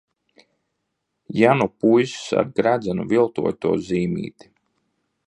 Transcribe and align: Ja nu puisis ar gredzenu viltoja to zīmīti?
Ja 1.39 1.51
nu 1.59 1.67
puisis 1.81 2.25
ar 2.39 2.49
gredzenu 2.57 3.07
viltoja 3.13 3.53
to 3.67 3.77
zīmīti? 3.91 4.51